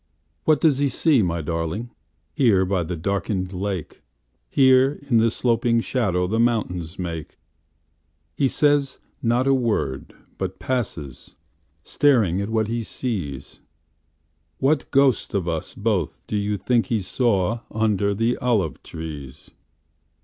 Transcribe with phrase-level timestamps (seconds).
[0.45, 4.01] What does he see, my darlingHere by the darkened lake?
[4.49, 7.37] Here, in the sloping shadowThe mountains make?
[8.35, 11.35] He says not a word, but passes,
[11.83, 13.61] Staring at what he sees.
[14.57, 19.51] What ghost of us both do you think he sawUnder the olive trees?